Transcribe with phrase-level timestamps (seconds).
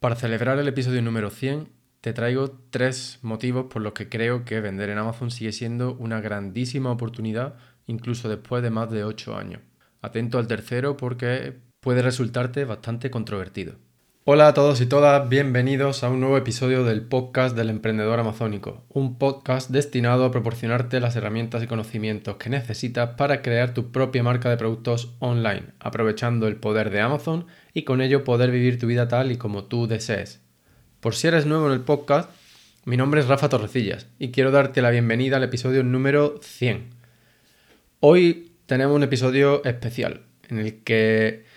[0.00, 1.68] Para celebrar el episodio número 100,
[2.00, 6.22] te traigo tres motivos por los que creo que vender en Amazon sigue siendo una
[6.22, 9.60] grandísima oportunidad, incluso después de más de 8 años.
[10.00, 13.74] Atento al tercero porque puede resultarte bastante controvertido.
[14.32, 18.84] Hola a todos y todas, bienvenidos a un nuevo episodio del podcast del emprendedor amazónico,
[18.88, 24.22] un podcast destinado a proporcionarte las herramientas y conocimientos que necesitas para crear tu propia
[24.22, 28.86] marca de productos online, aprovechando el poder de Amazon y con ello poder vivir tu
[28.86, 30.40] vida tal y como tú desees.
[31.00, 32.30] Por si eres nuevo en el podcast,
[32.84, 36.90] mi nombre es Rafa Torrecillas y quiero darte la bienvenida al episodio número 100.
[37.98, 41.49] Hoy tenemos un episodio especial en el que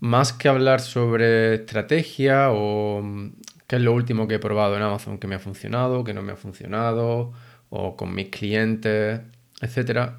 [0.00, 3.30] más que hablar sobre estrategia o mm,
[3.66, 6.22] qué es lo último que he probado en Amazon que me ha funcionado, que no
[6.22, 7.32] me ha funcionado,
[7.70, 9.20] o con mis clientes,
[9.60, 10.12] etc.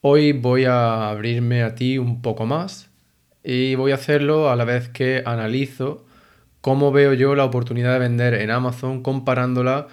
[0.00, 2.90] Hoy voy a abrirme a ti un poco más
[3.42, 6.04] y voy a hacerlo a la vez que analizo
[6.60, 9.88] cómo veo yo la oportunidad de vender en Amazon comparándola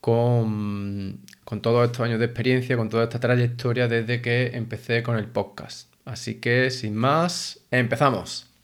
[0.00, 5.16] con, con todos estos años de experiencia, con toda esta trayectoria desde que empecé con
[5.16, 5.92] el podcast.
[6.04, 8.55] Así que sin más, empezamos.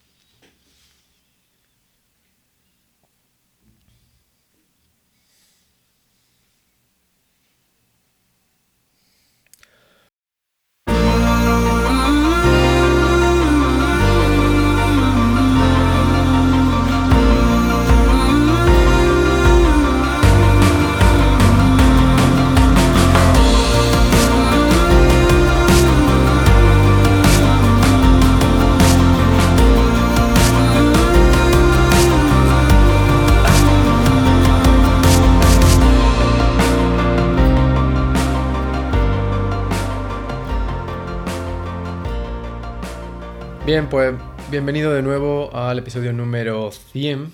[43.73, 44.13] Bien, pues
[44.51, 47.33] bienvenido de nuevo al episodio número 100.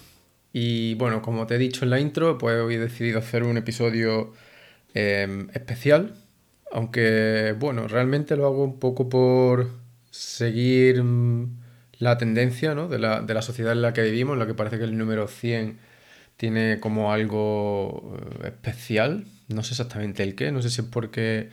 [0.52, 3.56] Y bueno, como te he dicho en la intro, pues hoy he decidido hacer un
[3.56, 4.34] episodio
[4.94, 6.14] em, especial.
[6.70, 9.68] Aunque bueno, realmente lo hago un poco por
[10.12, 11.58] seguir mm,
[11.98, 14.96] la tendencia de, la, sociedad en la que vivimos, en la que parece que el
[14.96, 15.80] número 100
[16.36, 19.24] tiene como algo eh, especial.
[19.48, 21.50] No sé exactamente el qué, no sé si es porque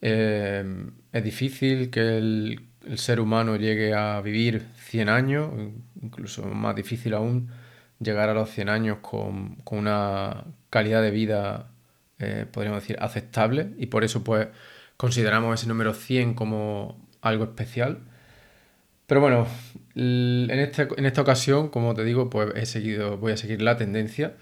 [0.00, 5.50] em, es difícil que el el ser humano llegue a vivir 100 años,
[6.00, 7.50] incluso más difícil aún
[8.00, 11.70] llegar a los 100 años con, una calidad de vida,
[12.18, 14.48] eh, podríamos decir, aceptable y por eso pues
[14.96, 18.00] consideramos ese número 100 como algo especial.
[19.06, 19.46] Pero bueno,
[19.94, 23.76] en, este, en esta ocasión, como te digo, pues he seguido, voy a seguir la
[23.76, 24.34] tendencia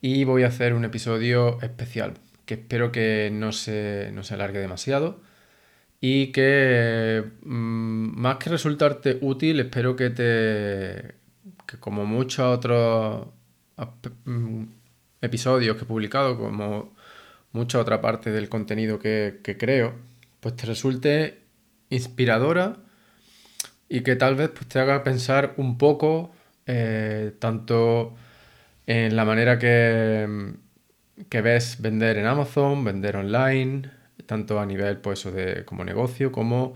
[0.00, 4.58] y voy a hacer un episodio especial que espero que no se, no se alargue
[4.58, 5.20] demasiado
[6.00, 11.14] y que mm, más que resultarte útil, espero que te,
[11.66, 13.26] que como muchos otros
[14.24, 14.64] mm,
[15.20, 16.94] episodios que he publicado, como
[17.52, 19.94] mucha otra parte del contenido que, creo,
[20.40, 21.40] pues te resulte
[21.90, 22.76] inspiradora
[23.88, 26.32] y que tal vez pues, te haga pensar un poco
[26.66, 28.14] eh, tanto
[28.86, 30.54] en la manera que,
[31.28, 33.90] que ves vender en Amazon, vender online,
[34.30, 36.74] tanto a nivel pues, de, como negocio como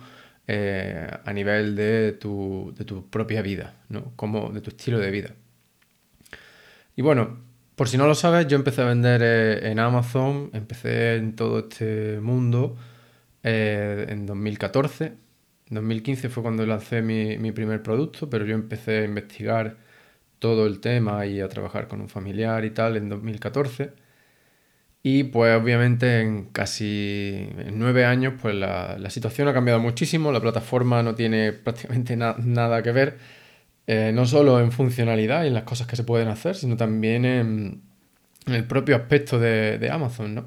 [0.49, 2.75] eh, a nivel de tu,
[3.11, 4.13] propia vida, ¿no?
[4.17, 5.31] como de tu estilo de vida.
[6.97, 7.39] Y bueno,
[7.77, 11.61] por si no lo sabes, yo empecé a vender eh, en Amazon, empecé en todo
[11.61, 12.77] este mundo
[13.45, 15.05] eh, en 2014.
[15.71, 19.77] En 2015 fue cuando lancé mi, mi, primer producto, pero yo empecé a investigar
[20.41, 24.04] todo el tema y a trabajar con un familiar y tal en 2014.
[25.07, 31.03] Y pues obviamente en casi nueve años pues la, situación ha cambiado muchísimo, la plataforma
[31.03, 33.19] no tiene prácticamente nada que ver,
[33.87, 37.27] eh, no solo en funcionalidad y en las cosas que se pueden hacer, sino también
[37.27, 37.83] en,
[38.47, 40.47] el propio aspecto de, Amazon, ¿no?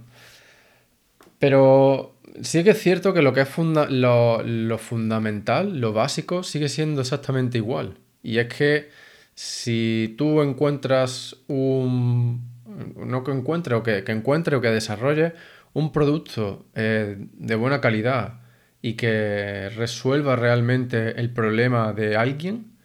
[1.38, 6.70] Pero sí que es cierto que lo que es lo, lo fundamental, lo básico, sigue
[6.70, 8.00] siendo exactamente igual.
[8.24, 8.90] Y es que
[9.36, 15.34] si tú encuentras un no que encuentre o que, encuentre o que desarrolle
[15.74, 18.42] un producto eh, de buena calidad
[18.82, 22.78] y que resuelva realmente el problema de alguien,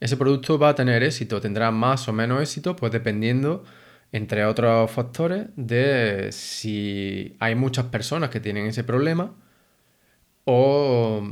[0.00, 3.64] ese producto va a tener éxito, tendrá más o menos éxito, pues dependiendo,
[4.12, 9.34] entre otros factores, de si hay muchas personas que tienen ese problema
[10.44, 11.22] o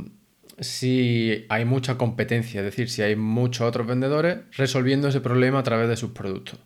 [0.59, 5.63] si hay mucha competencia, es decir, si hay muchos otros vendedores resolviendo ese problema a
[5.63, 6.59] través de sus productos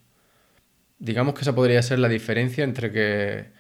[1.00, 3.52] digamos que esa podría ser la diferencia entre que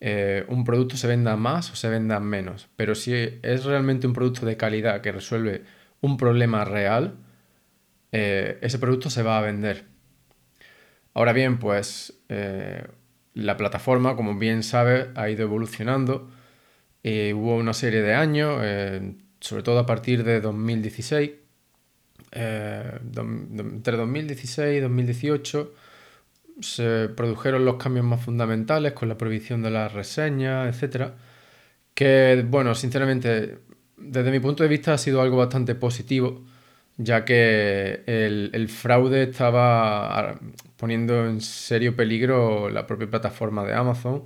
[0.00, 2.68] eh, un producto se venda más o se venda menos.
[2.76, 5.64] Pero si es realmente un producto de calidad que resuelve
[6.00, 7.18] un problema real,
[8.12, 9.84] eh, ese producto se va a vender.
[11.14, 12.86] Ahora bien, pues eh,
[13.34, 16.30] la plataforma, como bien sabes, ha ido evolucionando.
[17.02, 18.60] Hubo una serie de años,
[19.40, 21.30] sobre todo a partir de 2016,
[22.32, 25.74] entre 2016 y 2018
[26.60, 31.14] se produjeron los cambios más fundamentales con la prohibición de las reseñas, etcétera,
[31.94, 33.58] que, bueno, sinceramente,
[33.96, 36.44] desde mi punto de vista ha sido algo bastante positivo,
[36.96, 40.38] ya que el, fraude estaba
[40.76, 44.24] poniendo en serio peligro la propia plataforma de Amazon.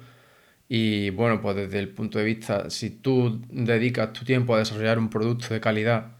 [0.69, 4.99] Y bueno, pues desde el punto de vista, si tú dedicas tu tiempo a desarrollar
[4.99, 6.17] un producto de calidad,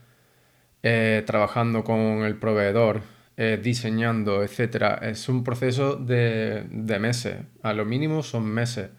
[0.83, 3.01] eh, trabajando con el proveedor,
[3.37, 7.37] eh, diseñando, etcétera, es un proceso de, de, meses.
[7.63, 8.89] A lo mínimo son meses.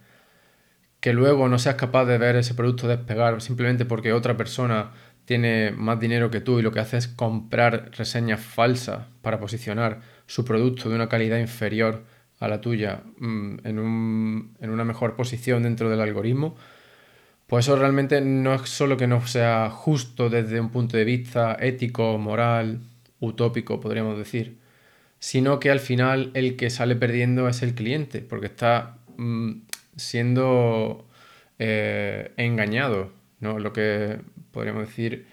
[1.01, 4.93] Que luego no seas capaz de ver ese producto despegar simplemente porque otra persona
[5.25, 10.01] tiene más dinero que tú y lo que hace es comprar reseñas falsas para posicionar
[10.27, 12.05] su producto de una calidad inferior
[12.39, 16.57] a la tuya mm, en, un, en una mejor posición dentro del algoritmo,
[17.47, 21.57] pues eso realmente no es solo que no sea justo desde un punto de vista
[21.61, 22.81] ético, moral,
[23.21, 24.59] utópico, podríamos decir,
[25.19, 29.63] sino que al final el que sale perdiendo es el cliente, porque está mm,
[29.97, 31.09] siendo
[31.59, 33.59] eh, engañado, ¿no?
[33.59, 34.21] Lo que
[34.51, 35.27] podríamos decir,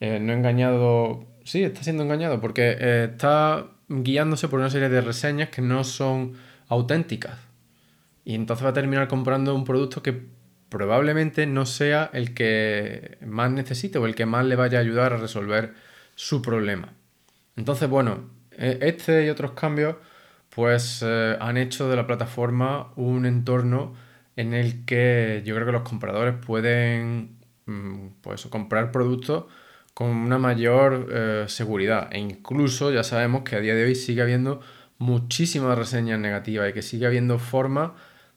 [0.00, 5.00] eh, no engañado, sí, está siendo engañado, porque eh, está guiándose por una serie de
[5.00, 6.34] reseñas que no son
[6.68, 7.38] auténticas.
[8.24, 10.22] Y entonces va a terminar comprando un producto que
[10.68, 15.12] probablemente no sea el que más necesite o el que más le vaya a ayudar
[15.14, 15.72] a resolver
[16.14, 16.92] su problema.
[17.58, 19.96] Entonces, bueno, e, este y otros cambios
[20.50, 23.94] pues eh, han hecho de la plataforma un entorno
[24.36, 29.46] en el que yo creo que los compradores pueden mm, pues, comprar productos
[29.94, 32.08] con una mayor eh, seguridad.
[32.12, 34.60] E incluso ya sabemos que a día de hoy sigue habiendo
[34.98, 37.92] muchísimas reseñas negativas y que sigue habiendo formas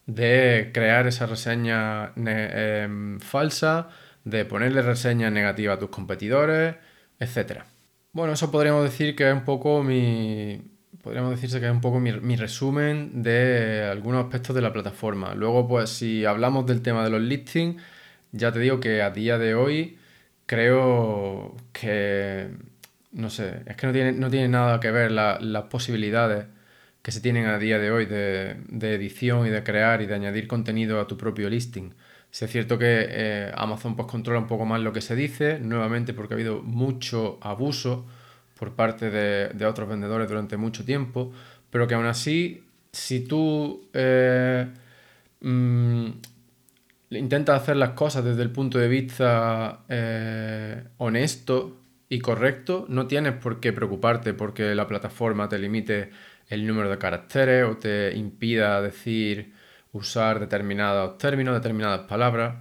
[0.07, 3.89] de crear esa reseña em, falsa,
[4.25, 6.75] de ponerle reseñas negativas a tus competidores,
[7.19, 7.65] etcétera.
[8.13, 10.61] Bueno, eso podríamos decir que es un poco mi.
[11.01, 15.33] Podríamos decirse que es un poco mi, resumen de algunos aspectos de la plataforma.
[15.33, 17.81] Luego, pues, si hablamos del tema de los listings,
[18.31, 19.97] ya te digo que a día de hoy
[20.45, 22.49] creo que.
[23.11, 26.47] No sé, es que no tiene, no tiene nada que ver las posibilidades
[27.01, 30.15] que se tienen a día de hoy de, de, edición y de crear y de
[30.15, 31.93] añadir contenido a tu propio listing.
[32.31, 35.59] Si es cierto que eh, Amazon pues, controla un poco más lo que se dice,
[35.59, 38.07] nuevamente porque ha habido mucho abuso
[38.57, 41.33] por parte de, otros vendedores durante mucho tiempo,
[41.69, 44.65] pero que aún así, si tú eh,
[45.41, 46.05] mm,
[47.09, 51.77] intentas hacer las cosas desde el punto de vista eh, honesto
[52.07, 56.11] y correcto, no tienes por qué preocuparte porque la plataforma te limite
[56.47, 59.53] el número de caracteres o te impida decir
[59.93, 62.55] usar determinados términos, determinadas palabras.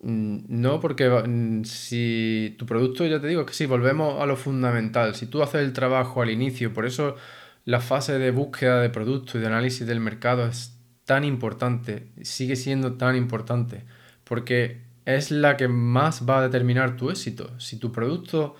[0.00, 4.36] Mm, no, porque mm, si tu producto, ya te digo, que si volvemos a lo
[4.36, 5.14] fundamental.
[5.14, 7.16] Si tú haces el trabajo al inicio, por eso
[7.64, 12.56] la fase de búsqueda de producto y de análisis del mercado es tan importante, sigue
[12.56, 13.84] siendo tan importante,
[14.24, 17.58] porque es la que más va a determinar tu éxito.
[17.60, 18.56] Si tu producto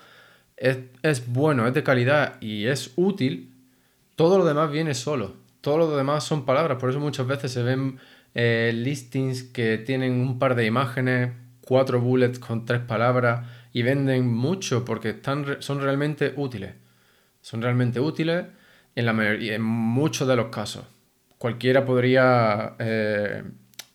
[0.57, 3.53] es, es bueno, es de calidad y es útil,
[4.15, 7.61] todo lo demás viene solo todo lo demás son palabras, por eso muchas veces se
[7.61, 7.99] ven
[8.33, 14.33] eh, listings que tienen un par de imágenes, cuatro bullets con tres palabras y venden
[14.33, 16.73] mucho porque están, son realmente útiles.
[17.41, 18.45] Son realmente útiles
[18.95, 20.85] en, la mayoría, en muchos de los casos.
[21.37, 23.43] Cualquiera podría eh,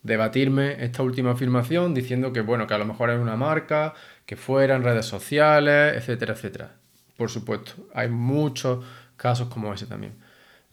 [0.03, 3.95] debatirme esta última afirmación diciendo que bueno, que a lo mejor es una marca,
[4.27, 6.75] que fuera en redes sociales, etcétera, etcétera.
[7.17, 8.85] Por supuesto, hay muchos
[9.17, 10.13] casos como ese también.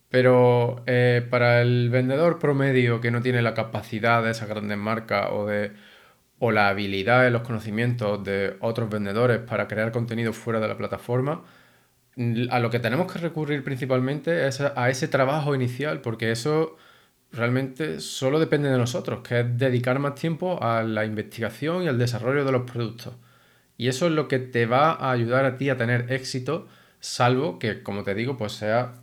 [0.10, 5.30] Pero eh, para el vendedor promedio que no tiene la capacidad de esas grandes marcas
[5.32, 5.48] o,
[6.40, 10.78] o la habilidad y los conocimientos de otros vendedores para crear contenido fuera de la
[10.78, 11.44] plataforma,
[12.50, 16.76] a lo que tenemos que recurrir principalmente es a ese trabajo inicial, porque eso
[17.32, 21.98] realmente solo depende de nosotros, que es dedicar más tiempo a la investigación y al
[21.98, 23.16] desarrollo de los productos.
[23.78, 26.68] Y eso es lo que te va a ayudar a ti a tener éxito,
[27.00, 28.96] salvo que, como te digo, pues sea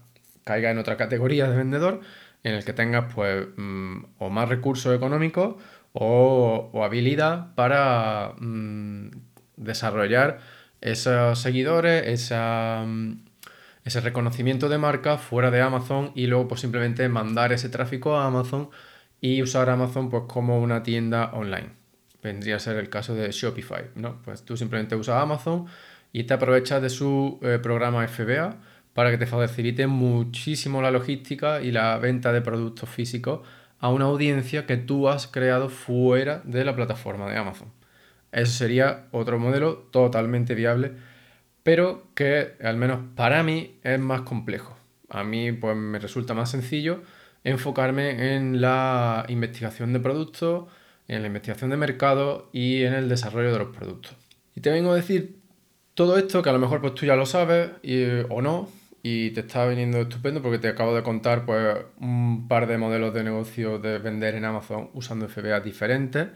[0.46, 2.00] caiga en otra categoría de vendedor
[2.44, 5.56] en el que tengas pues mm, o más recursos económicos
[5.92, 9.10] o, habilidad para mm,
[9.56, 10.38] desarrollar
[10.80, 13.12] esos seguidores, mm,
[13.84, 18.26] ese reconocimiento de marca fuera de Amazon y luego pues simplemente mandar ese tráfico a
[18.26, 18.70] Amazon
[19.20, 21.70] y usar Amazon pues como una tienda online.
[22.22, 24.22] Vendría a ser el caso de Shopify, ¿no?
[24.22, 25.66] Pues tú simplemente usas Amazon
[26.12, 28.56] y te aprovechas de su eh, programa FBA
[28.96, 33.46] para que te facilite muchísimo la logística y la venta de productos físicos
[33.78, 37.70] a una audiencia que tú has creado fuera de la plataforma de Amazon.
[38.32, 40.92] Eso sería otro modelo totalmente viable,
[41.62, 44.78] pero que al menos para mí es más complejo.
[45.10, 47.02] A mí pues me resulta más sencillo
[47.44, 50.68] enfocarme en la investigación de productos,
[51.06, 54.16] en la investigación de mercado y en el desarrollo de los productos.
[54.54, 55.36] Y te vengo a decir
[55.92, 57.72] todo esto que a lo mejor pues tú ya lo sabes
[58.30, 62.66] o no y te está viniendo estupendo porque te acabo de contar pues un par
[62.66, 66.28] de modelos de negocio de vender en Amazon usando FBA diferentes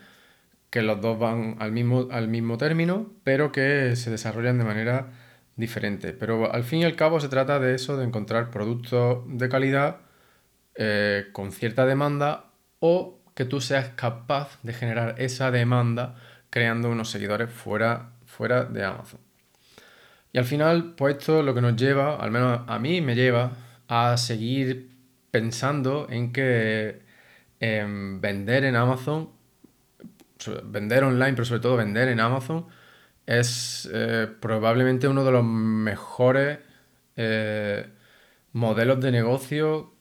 [0.71, 5.09] que los dos van al mismo, al mismo término pero que se desarrollan de manera
[5.57, 6.13] diferente.
[6.13, 10.03] Pero al fin y al cabo se trata de eso, de encontrar productos de calidad
[10.77, 16.15] eh, con cierta demanda o que tú seas capaz de generar esa demanda
[16.51, 19.30] creando unos seguidores fuera, fuera de Amazon.
[20.33, 23.53] Y al final, pues esto lo que nos lleva, al menos a mí me lleva,
[23.89, 24.91] a seguir
[25.31, 27.03] pensando en que
[27.61, 29.31] em, vender en Amazon,
[30.65, 32.67] vender online, pero sobre todo vender en Amazon,
[33.27, 36.59] es eh, probablemente uno de los mejores
[37.17, 37.87] eh,
[38.53, 39.95] modelos de negocio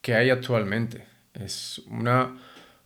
[0.00, 1.06] que hay actualmente.
[1.34, 2.36] Es una,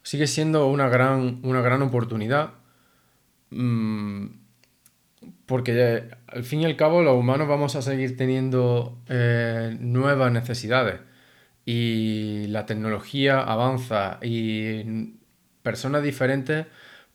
[0.02, 2.54] sigue siendo una gran, una gran oportunidad.
[3.50, 4.26] Mm,
[5.50, 11.00] porque al fin y al cabo los humanos vamos a seguir teniendo eh, nuevas necesidades
[11.66, 15.16] y la tecnología avanza y
[15.64, 16.66] personas diferentes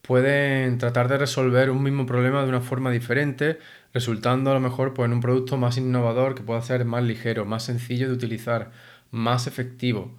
[0.01, 3.57] pueden tratar de resolver un mismo problema de una forma diferente,
[3.93, 7.45] resultando a lo mejor pues, en un producto más innovador que pueda ser más ligero,
[7.45, 8.71] más sencillo de utilizar,
[9.11, 10.13] más efectivo.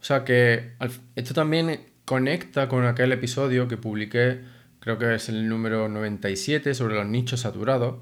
[0.00, 0.72] O sea que
[1.14, 4.40] esto también conecta con aquel episodio que publiqué,
[4.80, 7.96] creo que es el número 97, sobre los nichos saturados.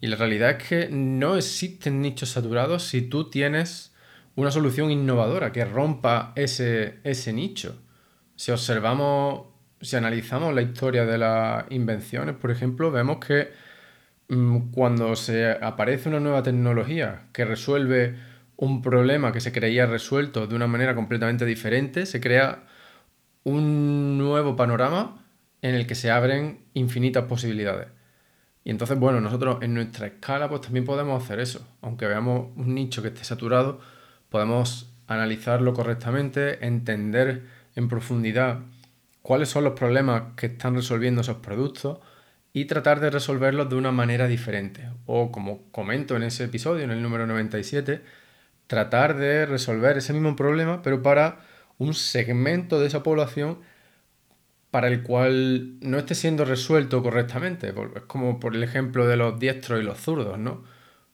[0.00, 3.94] Y la realidad es que no existen nichos saturados si tú tienes
[4.36, 7.82] una solución innovadora que rompa ese, ese nicho.
[8.36, 9.48] Si observamos,
[9.80, 13.50] si analizamos la historia de las invenciones, por ejemplo, vemos que
[14.28, 18.16] mm, cuando se aparece una nueva tecnología que resuelve
[18.56, 22.64] un problema que se creía resuelto de una manera completamente diferente, se crea
[23.44, 25.20] un nuevo panorama
[25.62, 27.88] en el que se abren infinitas posibilidades.
[28.64, 31.66] Y entonces, bueno, nosotros en nuestra escala pues también podemos hacer eso.
[31.80, 33.80] Aunque veamos un nicho que esté saturado,
[34.28, 38.60] podemos analizarlo correctamente, entender en profundidad
[39.22, 41.98] cuáles son los problemas que están resolviendo esos productos
[42.52, 44.88] y tratar de resolverlos de una manera diferente.
[45.06, 48.02] O como comento en ese episodio, en el número 97,
[48.66, 51.40] tratar de resolver ese mismo problema, pero para
[51.78, 53.58] un segmento de esa población
[54.70, 57.68] para el cual no esté siendo resuelto correctamente.
[57.68, 60.64] Es como por el ejemplo de los diestros y los zurdos, ¿no?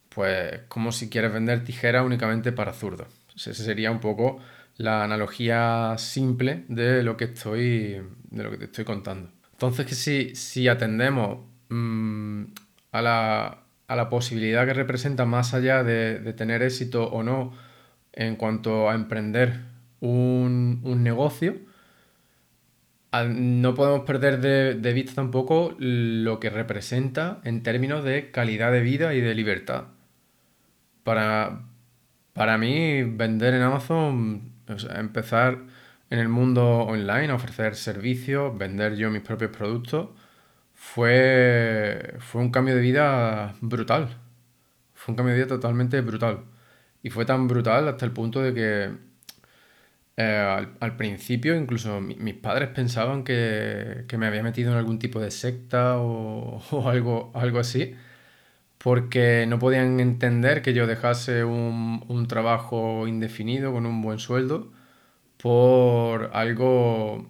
[0.09, 3.07] Pues como si quieres vender tijeras únicamente para zurdos.
[3.35, 4.39] Esa sería un poco
[4.77, 9.29] la analogía simple de lo que estoy, de lo que te estoy contando.
[9.51, 12.43] Entonces, que si, si atendemos mm,
[12.91, 17.53] a la a la posibilidad que representa más allá de, tener éxito o no
[18.13, 19.61] en cuanto a emprender
[19.99, 21.55] un, negocio,
[23.11, 29.13] no podemos perder de, vista tampoco lo que representa en términos de calidad de vida
[29.13, 29.85] y de libertad.
[31.03, 31.63] Para,
[32.33, 34.51] para mí, vender en Amazon,
[34.95, 35.59] empezar
[36.09, 40.09] en el mundo online, ofrecer servicios, vender yo mis propios productos,
[40.73, 44.17] fue, fue un cambio de vida brutal.
[44.93, 46.45] Fue un cambio de vida totalmente brutal.
[47.03, 49.06] Y fue tan brutal hasta el punto de que
[50.17, 55.31] eh, al, principio incluso mis padres pensaban que, me había metido en algún tipo de
[55.31, 57.95] secta o, algo, algo así,
[58.77, 64.71] porque no podían entender que yo dejase un, un trabajo indefinido con un buen sueldo
[65.37, 67.27] por algo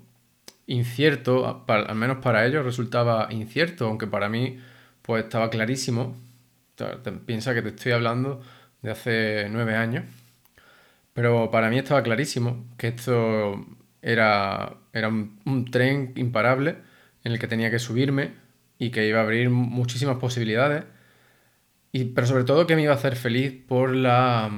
[0.68, 4.60] incierto, al menos para ellos resultaba incierto, aunque para mí
[5.02, 6.18] pues estaba clarísimo.
[7.26, 8.42] Piensa que te estoy hablando
[8.82, 10.06] de hace nueve años,
[11.18, 13.66] pero para mí estaba clarísimo que esto
[14.04, 16.76] era, era un, tren imparable
[17.24, 18.34] en el que tenía que subirme
[18.78, 20.84] y que iba a abrir muchísimas posibilidades,
[21.92, 24.52] y, pero sobre todo que me iba a hacer feliz por la,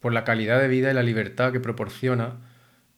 [0.00, 2.38] por la calidad de vida y la libertad que proporciona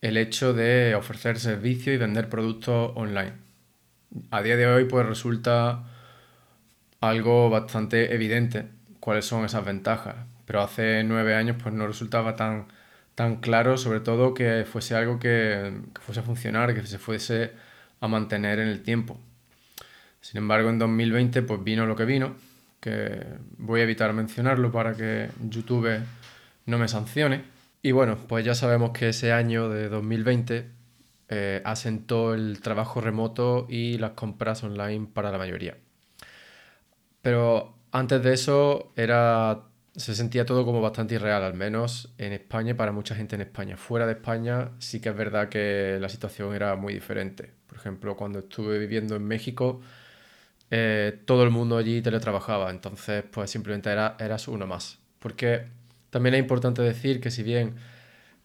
[0.01, 3.33] el hecho de ofrecer servicios y vender productos online.
[4.31, 5.83] A día de hoy pues resulta
[7.01, 8.69] algo bastante evidente
[9.01, 12.69] cuáles son esas ventajas, pero hace nueve años pues no resultaba tan,
[13.14, 17.52] tan claro, sobre todo que fuese algo que, fuese a funcionar, que se fuese
[18.00, 19.18] a mantener en el tiempo.
[20.21, 22.35] Sin embargo, en 2020 pues vino lo que vino,
[22.80, 23.25] que
[23.59, 26.00] voy a evitar mencionarlo para que YouTube
[26.66, 27.44] no me sancione.
[27.83, 30.71] Y bueno, pues ya sabemos que ese año de 2020
[31.28, 35.76] eh, asentó el trabajo remoto y las compras online para la mayoría.
[37.23, 39.62] Pero antes de eso era,
[39.97, 43.43] se sentía todo como bastante irreal, al menos en España y para mucha gente en
[43.43, 43.77] España.
[43.77, 47.53] Fuera de España sí que es verdad que la situación era muy diferente.
[47.67, 49.81] Por ejemplo, cuando estuve viviendo en México,
[50.71, 54.99] eh, todo el mundo allí teletrabajaba, entonces pues simplemente era, eras uno más.
[55.21, 55.69] Porque
[56.11, 57.77] también es importante decir que si bien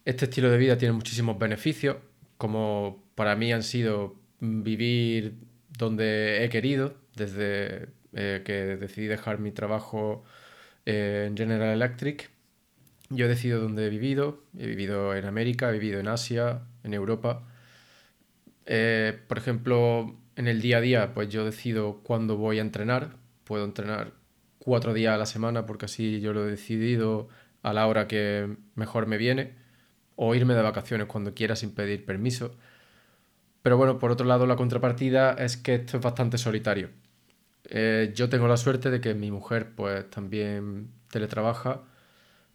[0.05, 1.97] este estilo de vida tiene muchísimos beneficios,
[2.37, 5.35] como para mí han sido vivir
[5.77, 10.23] donde he querido, desde eh, que decidí dejar mi trabajo
[10.89, 12.31] en General Electric.
[13.09, 16.93] Yo he decidido dónde he vivido, he vivido en América, he vivido en Asia, en
[16.93, 17.43] Europa.
[18.65, 23.17] Eh, por ejemplo, en el día a día, pues yo decido cuándo voy a entrenar.
[23.43, 24.13] Puedo entrenar
[24.57, 27.29] cuatro días a la semana porque así yo lo he decidido
[27.61, 29.55] a la hora que mejor me viene
[30.15, 32.55] o irme de vacaciones cuando quiera sin pedir permiso.
[33.61, 36.89] Pero bueno, por otro lado, la contrapartida es que esto es bastante solitario.
[37.69, 41.83] Eh, yo tengo la suerte de que mi mujer pues también teletrabaja,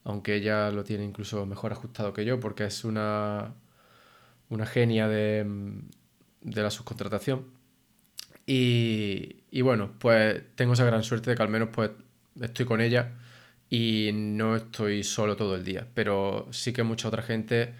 [0.04, 3.54] aunque ella lo tiene incluso mejor ajustado que yo porque es una,
[4.50, 5.46] una genia de,
[6.42, 7.46] de la subcontratación.
[8.46, 11.90] Y, y, bueno, pues tengo esa gran suerte de que al menos pues
[12.40, 13.12] estoy con ella
[13.70, 17.74] y no estoy solo todo el día, pero sí que mucha otra gente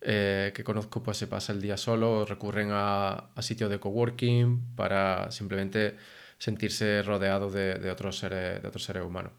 [0.00, 4.76] eh, que conozco pues se pasa el día solo o recurren a, sitios de coworking
[4.76, 5.96] para simplemente
[6.38, 9.32] sentirse rodeados de, otros seres, de otros seres humanos.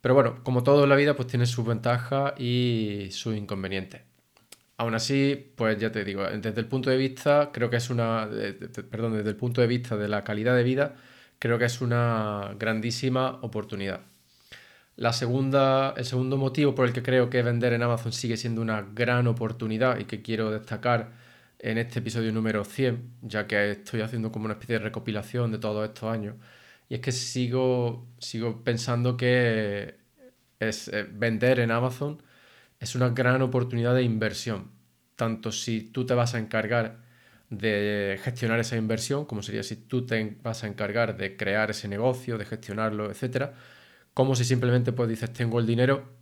[0.00, 4.02] Pero bueno, como todo en la vida, pues tiene sus ventajas y sus inconvenientes.
[4.76, 8.28] Aún así, pues ya te digo, desde el punto de vista, creo que es una,
[8.90, 10.96] perdón, desde el punto de vista de la calidad de vida,
[11.38, 14.00] creo que es una grandísima oportunidad.
[14.96, 18.60] La segunda, el segundo motivo por el que creo que vender en Amazon sigue siendo
[18.60, 21.12] una gran oportunidad y que quiero destacar
[21.62, 25.58] en este episodio número 100, ya que estoy haciendo como una especie de recopilación de
[25.58, 26.36] todos estos años,
[26.88, 29.96] y es que sigo, sigo pensando que
[30.60, 32.22] es, eh, vender en Amazon
[32.80, 34.72] es una gran oportunidad de inversión,
[35.16, 37.02] tanto si tú te vas a encargar
[37.50, 41.88] de gestionar esa inversión, como sería si tú te vas a encargar de crear ese
[41.88, 43.54] negocio, de gestionarlo, etcétera,
[44.14, 46.12] como si simplemente pues dices, tengo el dinero,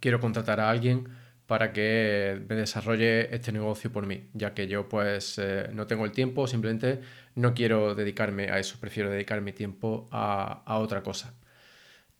[0.00, 1.08] quiero contratar a alguien
[1.50, 6.04] para que me desarrolle este negocio por mí, ya que yo pues eh, no tengo
[6.04, 7.00] el tiempo, simplemente
[7.34, 11.34] no quiero dedicarme a eso, prefiero dedicar mi tiempo a, a otra cosa.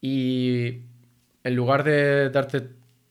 [0.00, 0.80] Y
[1.44, 2.70] en lugar de darte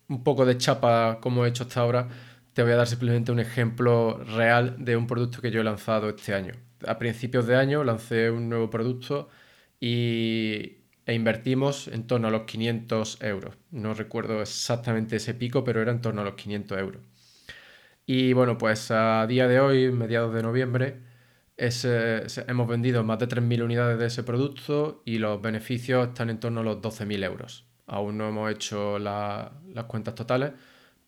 [0.09, 2.09] un poco de chapa como he hecho hasta ahora,
[2.53, 6.09] te voy a dar simplemente un ejemplo real de un producto que yo he lanzado
[6.09, 6.53] este año.
[6.85, 9.29] A principios de año lancé un nuevo producto
[9.79, 10.78] y
[11.09, 13.55] e invertimos en torno a los 500 euros.
[13.71, 17.01] No recuerdo exactamente ese pico, pero era en torno a los 500 euros.
[18.05, 20.99] Y bueno, pues a día de hoy, mediados de noviembre,
[21.57, 26.59] hemos vendido más de 3.000 unidades de ese producto y los beneficios están en torno
[26.59, 27.65] a los 12.000 euros.
[27.87, 29.49] Aún no hemos hecho las
[29.87, 30.51] cuentas totales,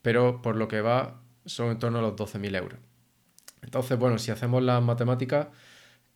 [0.01, 2.79] pero por lo que va son en torno a los 12.000 euros.
[3.61, 5.49] Entonces, bueno, si hacemos las matemáticas,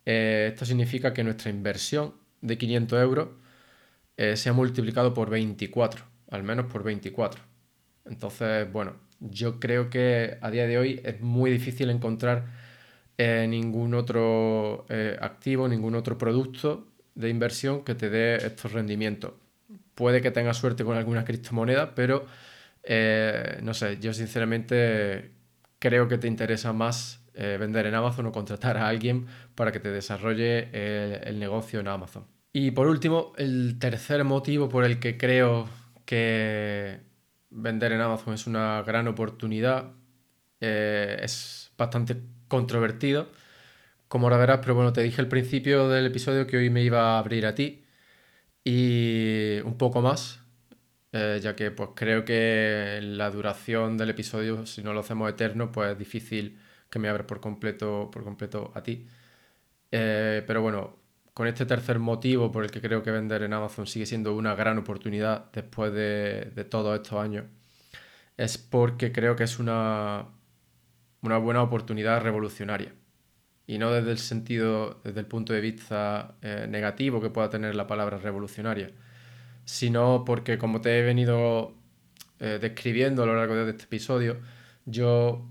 [0.04, 3.28] eh, esto significa que nuestra inversión de 500 euros
[4.16, 7.42] eh, se ha multiplicado por 24, al menos por 24.
[8.06, 12.46] Entonces, bueno, yo creo que a día de hoy es muy difícil encontrar
[13.18, 19.32] eh, ningún otro eh, activo, ningún otro producto de inversión que te dé estos rendimientos.
[19.94, 22.26] Puede que tengas suerte con alguna criptomoneda, pero
[23.62, 25.32] no sé, yo sinceramente
[25.80, 29.90] creo que te interesa más vender en Amazon o contratar a alguien para que te
[29.90, 30.68] desarrolle
[31.26, 32.35] el negocio en Amazon.
[32.58, 35.68] Y por último, el tercer motivo por el que creo
[36.06, 37.00] que
[37.50, 39.92] vender en Amazon es una gran oportunidad
[40.60, 42.16] eh, es bastante
[42.48, 43.30] controvertido,
[44.08, 47.16] como ahora verás, pero bueno, te dije al principio del episodio que hoy me iba
[47.16, 47.84] a abrir a ti
[48.64, 50.40] y un poco más,
[51.12, 55.72] eh, ya que pues creo que la duración del episodio, si no lo hacemos eterno,
[55.72, 56.58] pues es difícil
[56.90, 59.06] que me abra por completo, por completo a ti.
[59.92, 61.05] Eh, pero bueno,
[61.36, 64.54] con este tercer motivo por el que creo que vender en Amazon sigue siendo una
[64.54, 67.44] gran oportunidad después de, todos estos años,
[68.38, 70.28] es porque creo que es una,
[71.20, 72.94] buena oportunidad revolucionaria.
[73.66, 77.74] Y no desde el sentido, desde el punto de vista eh, negativo que pueda tener
[77.74, 78.92] la palabra revolucionaria,
[79.66, 81.74] sino porque como te he venido
[82.40, 84.38] eh, describiendo a lo largo de este episodio,
[84.86, 85.46] yo,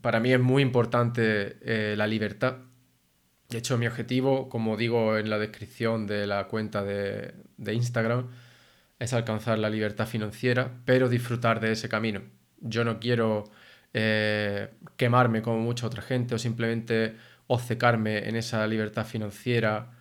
[0.00, 2.56] para mí es muy importante eh, la libertad
[3.48, 8.28] De hecho, mi objetivo, como digo en la descripción de la cuenta de, Instagram,
[8.98, 12.22] es alcanzar la libertad financiera, pero disfrutar de ese camino.
[12.60, 13.44] Yo no quiero
[13.94, 19.92] eh, quemarme como mucha otra gente o simplemente obcecarme en esa libertad financiera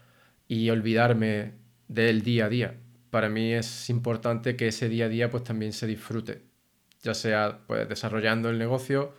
[0.47, 1.53] y olvidarme
[1.87, 2.75] del día a día.
[3.11, 6.41] Para mí es importante que ese día a día pues también se disfrute,
[7.03, 9.13] ya sea pues desarrollando el negocio,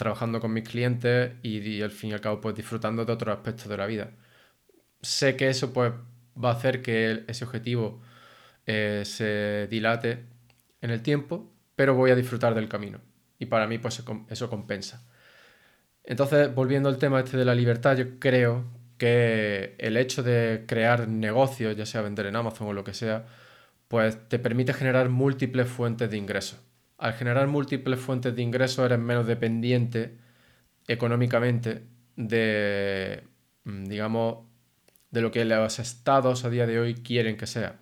[0.00, 3.68] trabajando con mis clientes y, al fin y al cabo pues disfrutando de otros aspectos
[3.68, 4.12] de la vida.
[5.02, 5.92] Sé que eso pues
[6.42, 8.00] va a hacer que ese objetivo
[8.66, 10.24] eh, se dilate
[10.80, 13.00] en el tiempo, pero voy a disfrutar del camino
[13.38, 15.06] y para mí pues eso compensa.
[16.04, 18.64] Entonces, volviendo al tema este de la libertad, yo creo
[18.96, 23.26] que el hecho de crear negocios, ya sea vender en Amazon o lo que sea,
[23.88, 26.58] pues te permite generar múltiples fuentes de ingresos.
[27.00, 30.18] Al generar múltiples fuentes de ingresos eres menos dependiente
[30.86, 31.82] económicamente
[32.16, 33.24] de,
[33.64, 34.46] mm, digamos,
[35.10, 37.80] de lo que los estados a día de hoy quieren que sea.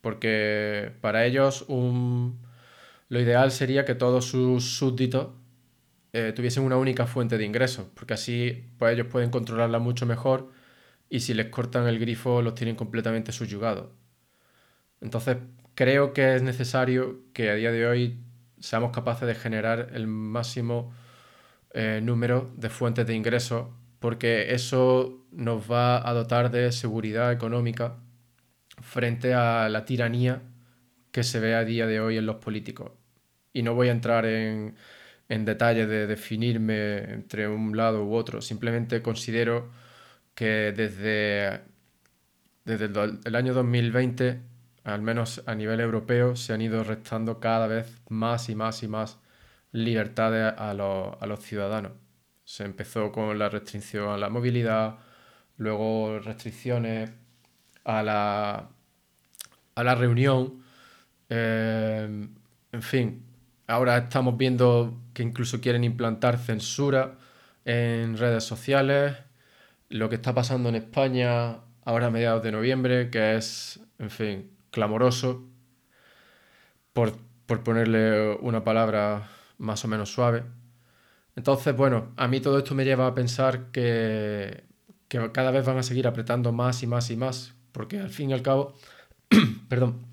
[0.00, 5.28] Porque para ellos lo ideal sería que todos sus súbditos
[6.12, 10.52] eh, tuviesen una única fuente de ingresos, porque así pues, ellos pueden controlarla mucho mejor
[11.10, 13.90] y si les cortan el grifo los tienen completamente subyugados.
[15.00, 15.38] Entonces
[15.74, 18.20] creo que es necesario que a día de hoy
[18.60, 20.92] seamos capaces de generar el máximo
[21.74, 23.68] eh, número de fuentes de ingresos,
[23.98, 27.96] porque eso nos va a dotar de seguridad económica
[28.80, 30.42] frente a la tiranía
[31.12, 32.92] que se ve a día de hoy en los políticos.
[33.52, 34.76] Y no voy a entrar en
[35.28, 38.40] en detalle de definirme entre un lado u otro.
[38.42, 39.70] Simplemente considero
[40.34, 41.62] que desde,
[42.64, 42.86] desde
[43.24, 44.40] el, año 2020,
[44.88, 48.88] al menos a nivel europeo, se han ido restando cada vez más y más y
[48.88, 49.18] más
[49.72, 51.92] libertades a los, ciudadanos.
[52.44, 54.98] Se empezó con la restricción a la movilidad,
[55.56, 57.10] luego restricciones
[57.84, 58.70] a la,
[59.74, 60.62] a la reunión,
[61.28, 62.28] eh,
[62.72, 63.28] en fin,
[63.68, 67.18] Ahora estamos viendo que incluso quieren implantar censura
[67.66, 69.14] en redes sociales.
[69.90, 74.50] Lo que está pasando en España ahora a mediados de noviembre, que es, en fin,
[74.78, 75.44] clamoroso,
[76.92, 77.12] por,
[77.64, 80.44] ponerle una palabra más o menos suave.
[81.34, 84.64] Entonces, bueno, a mí todo esto me lleva a pensar que,
[85.08, 88.30] que cada vez van a seguir apretando más y más y más, porque al fin
[88.30, 88.74] y al cabo,
[89.68, 90.06] perdón,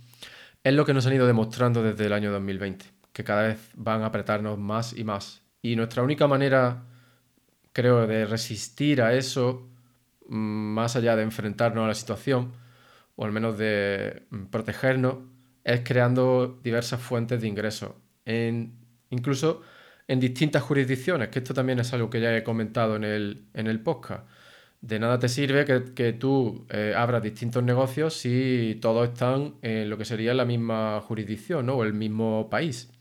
[0.64, 4.02] es lo que nos han ido demostrando desde el año 2020 que cada vez van
[4.02, 5.44] a apretarnos más y más.
[5.62, 6.86] Y nuestra única manera,
[7.72, 9.70] creo, de resistir a eso,
[10.28, 12.52] mm, más allá de enfrentarnos a la situación,
[13.16, 15.18] o al menos de mm, protegernos,
[15.64, 17.92] es creando diversas fuentes de ingresos,
[19.10, 19.62] incluso
[20.08, 23.68] en distintas jurisdicciones, que esto también es algo que ya he comentado en el, en
[23.68, 24.28] el podcast.
[24.82, 29.98] De nada te sirve que, tú eh, abras distintos negocios si todos están en lo
[29.98, 32.92] que sería la misma jurisdicción o el mismo país.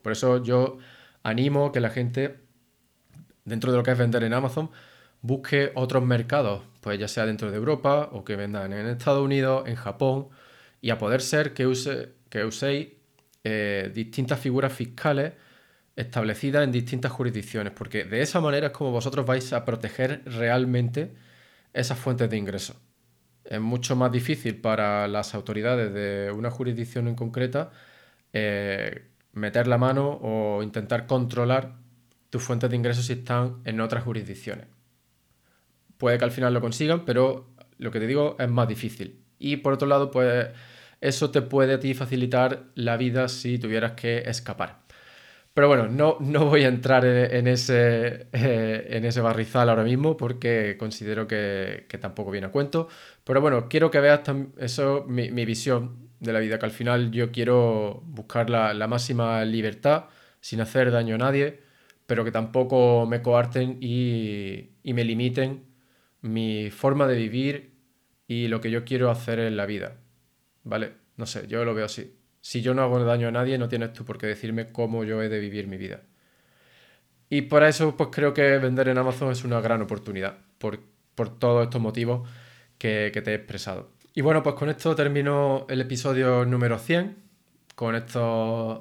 [0.00, 0.78] Por eso yo
[1.22, 2.40] animo que la gente,
[3.44, 4.70] dentro de lo que es vender en Amazon,
[5.24, 9.64] busque otros mercados, pues ya sea dentro de Europa o que vendan en Estados Unidos,
[9.66, 10.28] en Japón,
[10.82, 12.88] y a poder ser que, use, que uséis
[13.42, 15.32] eh, distintas figuras fiscales
[15.96, 21.14] establecidas en distintas jurisdicciones, porque de esa manera es como vosotros vais a proteger realmente
[21.72, 22.76] esas fuentes de ingresos.
[23.44, 27.70] Es mucho más difícil para las autoridades de una jurisdicción en concreta
[28.34, 31.76] eh, meter la mano o intentar controlar
[32.30, 34.73] tus fuentes de ingresos si están en otras jurisdicciones.
[36.04, 39.24] Puede que al final lo consigan, pero lo que te digo es más difícil.
[39.38, 40.48] Y por otro lado, pues
[41.00, 44.80] eso te puede a ti facilitar la vida si tuvieras que escapar.
[45.54, 50.14] Pero bueno, no, no voy a entrar en, ese, eh, en ese barrizal ahora mismo
[50.18, 52.88] porque considero que, tampoco viene a cuento.
[53.24, 54.20] Pero bueno, quiero que veas
[54.58, 59.42] eso, mi, mi visión de la vida, que al final yo quiero buscar la, máxima
[59.46, 60.04] libertad
[60.42, 61.60] sin hacer daño a nadie,
[62.04, 65.73] pero que tampoco me coarten y, me limiten
[66.24, 67.74] mi forma de vivir
[68.26, 69.98] y lo que yo quiero hacer en la vida.
[70.62, 70.92] ¿Vale?
[71.16, 72.16] No sé, yo lo veo así.
[72.40, 75.22] Si yo no hago daño a nadie, no tienes tú por qué decirme cómo yo
[75.22, 76.02] he de vivir mi vida.
[77.28, 80.78] Y por eso, pues creo que vender en Amazon es una gran oportunidad, por,
[81.38, 82.28] todos estos motivos
[82.78, 83.92] que te he expresado.
[84.14, 87.16] Y bueno, pues con esto termino el episodio número 100,
[87.74, 88.80] con estos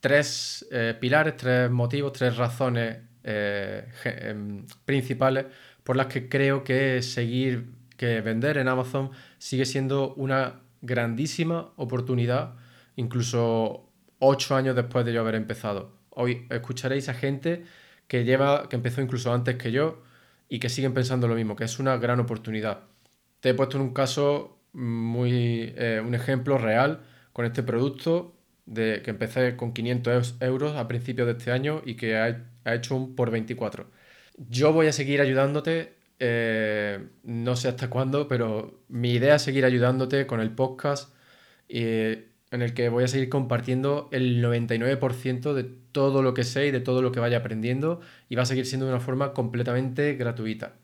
[0.00, 5.46] tres eh, pilares, tres motivos, tres razones eh, em, principales
[5.84, 12.54] por las que creo que seguir, que vender en Amazon sigue siendo una grandísima oportunidad,
[12.96, 15.92] incluso ocho años después de yo haber empezado.
[16.10, 17.64] Hoy escucharéis a gente
[18.06, 20.02] que lleva, que empezó incluso antes que yo
[20.48, 22.80] y que siguen pensando lo mismo, que es una gran oportunidad.
[23.40, 28.34] Te he puesto en un caso muy, eh, un ejemplo real con este producto
[28.66, 32.94] de que empecé con 500 euros a principios de este año y que ha, hecho
[32.96, 33.86] un por 24.
[34.36, 39.64] Yo voy a seguir ayudándote, eh, no sé hasta cuándo, pero mi idea es seguir
[39.64, 41.12] ayudándote con el podcast
[42.52, 46.70] en el que voy a seguir compartiendo el 99% de todo lo que sé y
[46.70, 50.14] de todo lo que vaya aprendiendo y va a seguir siendo de una forma completamente
[50.14, 50.74] gratuita.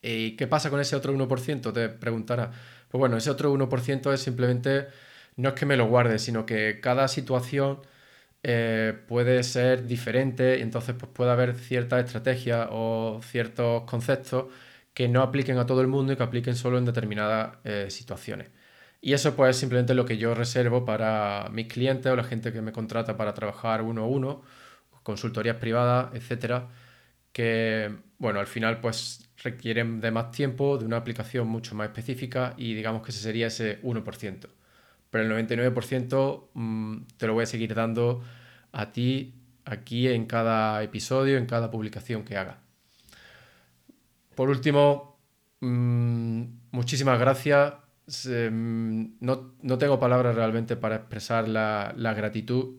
[0.00, 1.72] ¿Y qué pasa con ese otro 1%?
[1.72, 2.50] Te preguntará.
[2.88, 4.86] Pues bueno, ese otro 1% es simplemente,
[5.36, 7.80] no es que me lo guarde, sino que cada situación
[8.42, 14.46] eh, puede ser diferente y entonces pues puede haber ciertas estrategias o ciertos conceptos
[14.94, 18.50] que no apliquen a todo el mundo y que apliquen solo en determinadas eh, situaciones.
[19.00, 22.52] Y eso pues es simplemente lo que yo reservo para mis clientes o la gente
[22.52, 24.42] que me contrata para trabajar uno a uno,
[25.02, 26.68] consultorías privadas, etcétera,
[27.32, 32.54] que bueno, al final pues requieren de más tiempo, de una aplicación mucho más específica
[32.56, 34.48] y digamos que ese sería ese 1%.
[35.12, 38.24] Pero el 99% mm, te lo voy a seguir dando
[38.72, 42.58] a ti aquí en cada episodio, en cada publicación que haga.
[44.34, 45.20] Por último,
[45.60, 47.74] mm, muchísimas gracias
[48.26, 52.76] Mm, no, tengo palabras realmente para expresar la, gratitud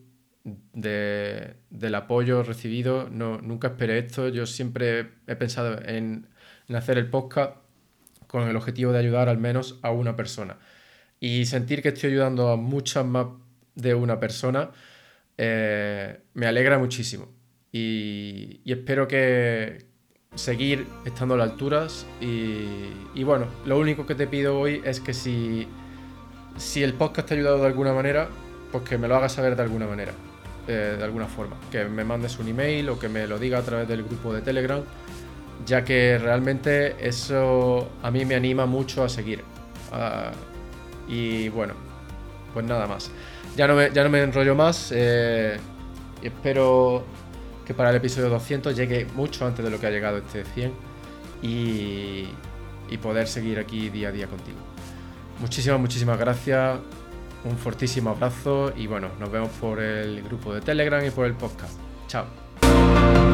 [0.72, 3.08] del apoyo recibido.
[3.10, 4.28] No, nunca esperé esto.
[4.28, 6.28] Yo siempre he pensado en,
[6.74, 7.56] hacer el podcast
[8.26, 10.58] con el objetivo de ayudar al menos a una persona.
[11.20, 13.26] Y sentir que estoy ayudando a muchas más
[13.74, 14.70] de una persona
[15.38, 17.28] eh, me alegra muchísimo.
[17.72, 19.94] y espero que,
[20.34, 25.14] seguir estando a las alturas y, bueno, lo único que te pido hoy es que
[25.14, 25.68] si,
[26.56, 28.28] si el podcast te ha ayudado de alguna manera,
[28.72, 30.12] pues que me lo hagas saber de alguna manera,
[30.66, 33.62] eh, de alguna forma, que me mandes un email o que me lo diga a
[33.62, 34.82] través del grupo de Telegram,
[35.64, 39.42] ya que realmente eso a mí me anima mucho a seguir.
[41.08, 41.74] Y bueno,
[42.52, 43.10] pues nada más.
[43.56, 44.92] Ya no me, ya no me enrollo más.
[44.94, 45.58] Eh,
[46.22, 47.04] espero
[47.66, 50.72] que para el episodio 200 llegue mucho antes de lo que ha llegado este 100
[51.42, 52.26] y,
[52.90, 54.58] y poder seguir aquí día a día contigo.
[55.40, 56.78] Muchísimas, muchísimas gracias,
[57.44, 61.34] un fortísimo abrazo y bueno, nos vemos por el grupo de Telegram y por el
[61.34, 61.78] podcast.
[62.06, 63.33] Chao.